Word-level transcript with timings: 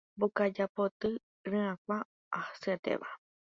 Mbokaja 0.15 0.65
poty 0.75 1.09
ryakuã 1.49 1.97
asyetéva 2.39 3.09